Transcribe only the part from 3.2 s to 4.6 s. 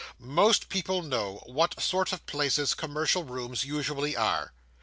rooms usually are.